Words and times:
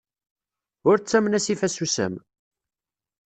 Ur 0.89 0.97
ttamen 0.99 1.37
asif 1.37 1.61
asusam! 1.67 2.13